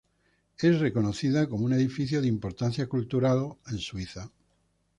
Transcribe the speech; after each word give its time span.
Es 0.57 0.79
reconocida 0.79 1.47
como 1.47 1.65
un 1.65 1.73
edificio 1.73 2.23
de 2.23 2.27
importancia 2.27 2.89
cultural 2.89 3.53
en 3.67 3.77
Suiza. 3.77 4.31